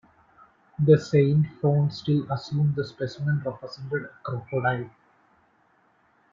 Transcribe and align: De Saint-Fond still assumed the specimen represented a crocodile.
De 0.83 0.95
Saint-Fond 0.97 1.91
still 1.93 2.25
assumed 2.31 2.73
the 2.73 2.83
specimen 2.83 3.39
represented 3.45 4.05
a 4.05 4.09
crocodile. 4.23 4.89